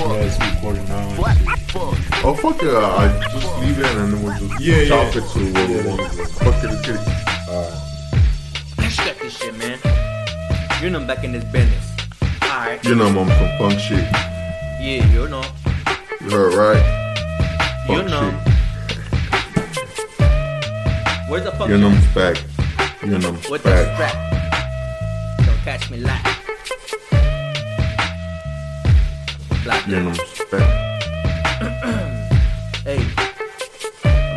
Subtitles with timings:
[0.00, 1.16] Yeah, recording now.
[2.24, 5.20] Oh fuck it, uh, I just leave it and then we'll just Yeah, chop yeah.
[5.20, 5.92] it to whatever.
[6.40, 8.90] Fuck it, get it.
[8.90, 9.78] Check this shit, man.
[10.82, 11.84] You know I'm back in this business.
[12.42, 12.82] Alright.
[12.84, 14.04] You know I'm on some funk shit.
[14.80, 15.44] Yeah, you know.
[16.22, 16.82] You heard right?
[17.88, 18.30] You Funk know.
[18.30, 18.40] shit.
[21.30, 21.68] Where's the fuck?
[21.68, 22.36] You know I'm back.
[23.04, 23.94] You know I'm With the back.
[23.94, 25.46] strap.
[25.46, 26.39] Don't catch me live.
[29.64, 30.16] Black You know I'm.
[32.84, 33.04] Hey.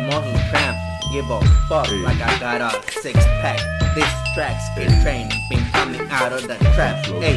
[0.06, 0.76] Muscles cramp.
[1.12, 1.96] Give a fuck Hey.
[1.96, 3.58] like I got a six pack.
[3.94, 5.32] This track's get trained.
[5.48, 7.04] Been coming out of the trap.
[7.06, 7.36] Hey.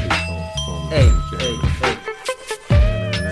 [0.89, 1.97] Hey, hey, hey.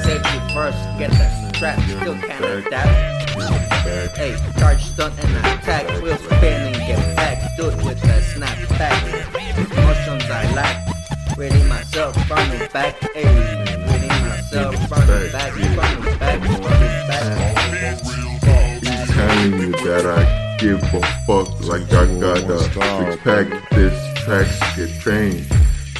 [0.04, 3.26] Safety first, get the strap, still can't adapt.
[4.16, 8.58] Hey, charge stunt and attack, wheel spin and get back, do it with the snap
[8.78, 9.04] back.
[9.76, 13.45] Motions I lack, reading myself from the back, hey,
[20.66, 23.70] give a fuck like I got a six pack.
[23.70, 25.46] This track get trained.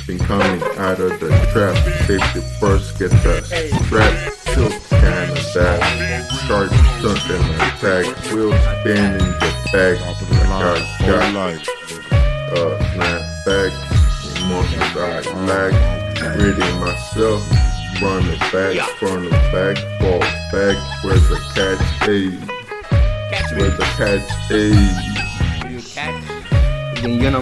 [0.08, 1.76] Been coming out of the trap.
[2.08, 3.44] Safety first, get the
[3.86, 4.14] strap.
[4.56, 6.26] Tilt can of that.
[6.46, 8.06] Start stunt and attack.
[8.34, 10.02] Wheel spin in the back.
[10.02, 11.68] Like I got
[12.58, 13.72] uh, snap back.
[14.42, 15.74] Emotions I lack.
[16.38, 17.44] Reading myself.
[18.00, 20.20] Front and back, front and back, fall
[20.52, 21.04] back.
[21.04, 21.80] Where's the catch?
[22.04, 22.55] Hey.
[23.46, 24.30] Catch me, the catch?
[24.50, 25.70] Hey.
[25.70, 27.04] you catch.
[27.04, 27.42] You, you know,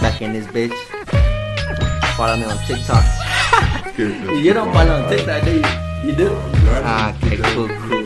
[0.00, 0.72] back in this bitch.
[2.16, 3.04] Follow me on TikTok.
[3.98, 5.64] You don't follow on TikTok, do you?
[6.04, 6.28] You do?
[6.84, 8.02] Ah, okay, cool, cool.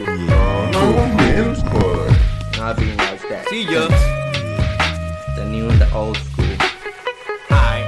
[0.70, 2.16] No, I'm getting squad.
[2.56, 3.46] Not being like that.
[3.50, 3.88] See ya.
[5.36, 6.56] The new and the old school.
[7.50, 7.82] Hi.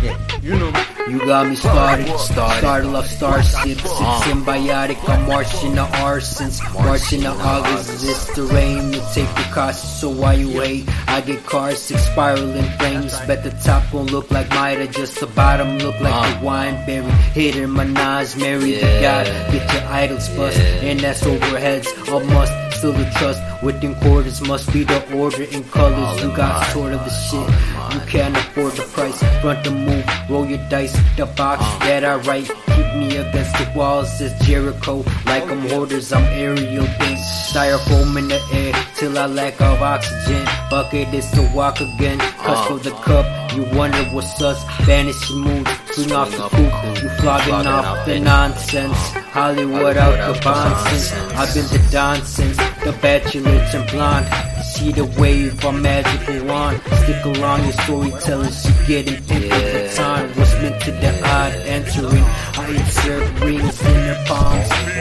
[0.00, 0.93] Yeah, you know.
[1.06, 4.20] You got me started, started love starship, uh.
[4.22, 5.06] sip symbiotic.
[5.06, 8.00] I'm marching the since marching the August.
[8.00, 10.88] This the rain to take the precautions, so why you wait?
[11.06, 13.12] I get cars, six spiraling flames.
[13.26, 16.42] Bet the top gon' look like Mida, just the bottom look like the uh.
[16.42, 17.10] wine berry.
[17.36, 21.86] Hitter Minaj, marry the god, get your idols bust, and that's overheads.
[22.08, 23.43] A must, still the trust.
[23.64, 26.22] Within quarters must be the order in colors.
[26.22, 27.48] You got sort of the shit,
[27.94, 29.18] you can't afford the price.
[29.40, 30.92] Front the move, roll your dice.
[31.16, 34.18] The box that I write, keep me against the walls.
[34.18, 37.20] Says Jericho, like I'm hoarders, I'm aerial things.
[37.48, 40.44] Styrofoam in the air till I lack of oxygen.
[40.68, 42.18] Bucket is to walk again.
[42.18, 43.24] Cusp of the cup,
[43.56, 44.62] you wonder what's us.
[44.84, 47.02] Vanishing mood, swing off the coop.
[47.02, 49.23] You flogging off the nonsense.
[49.34, 51.12] Hollywood out of the nonsense.
[51.34, 54.26] I've been the Don since the bachelor and blonde.
[54.62, 56.80] See the wave, I'm magical wand.
[57.02, 60.28] Stick along your storytelling, she getting picked up the time.
[60.36, 62.22] What's meant to the odd entering.
[62.22, 63.82] I insert rings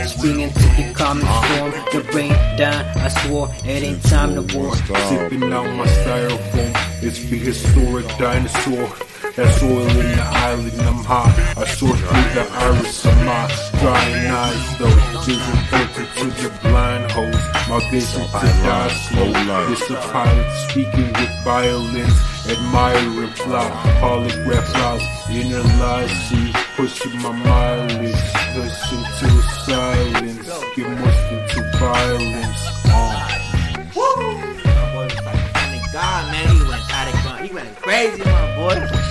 [0.04, 0.54] in to palms.
[0.54, 1.72] Spring the common storm.
[1.92, 4.76] The rain down, I swore it ain't time to war.
[4.76, 7.04] Sipping out my styrofoam.
[7.04, 8.90] It's the historic dinosaur.
[9.36, 11.34] That's oil in the island, I'm hot.
[11.58, 13.48] I sort through the iris of my
[13.80, 15.00] drying eyes, though.
[15.26, 17.44] Vision filtered to the blind holes.
[17.68, 19.32] My vision to die slow.
[19.72, 22.20] It's a pilot speaking with violence.
[22.48, 23.70] Admiring fly,
[24.02, 25.06] holograph flies.
[25.32, 28.43] Inner lies, see, pushing my mileage.
[28.54, 30.48] Pushing to silence.
[30.76, 32.62] Get mushed into violence.
[32.86, 33.28] Uh.
[33.96, 37.44] My boy was like, thank God, man, he went out of gun.
[37.44, 39.03] He went crazy, my boy.